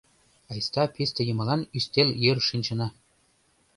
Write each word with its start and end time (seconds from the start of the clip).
Айста 0.51 0.83
писте 0.93 1.21
йымалан 1.25 1.61
ӱстел 1.77 2.09
йыр 2.23 2.37
шинчына... 2.49 2.87